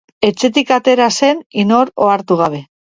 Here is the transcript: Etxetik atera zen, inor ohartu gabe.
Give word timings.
Etxetik 0.29 0.73
atera 0.77 1.11
zen, 1.21 1.47
inor 1.67 1.95
ohartu 2.09 2.43
gabe. 2.45 2.69